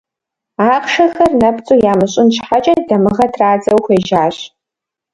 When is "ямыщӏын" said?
1.91-2.27